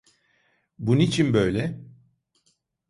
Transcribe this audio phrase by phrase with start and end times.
[0.79, 1.81] Bu niçin böyle?